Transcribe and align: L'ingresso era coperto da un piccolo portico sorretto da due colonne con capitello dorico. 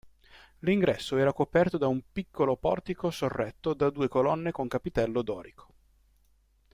L'ingresso 0.61 1.15
era 1.17 1.31
coperto 1.31 1.77
da 1.77 1.85
un 1.85 2.01
piccolo 2.11 2.55
portico 2.57 3.11
sorretto 3.11 3.75
da 3.75 3.91
due 3.91 4.07
colonne 4.07 4.51
con 4.51 4.67
capitello 4.67 5.21
dorico. 5.21 5.73